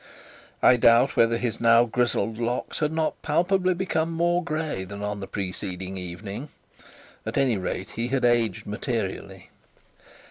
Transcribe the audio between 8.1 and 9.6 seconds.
aged materially.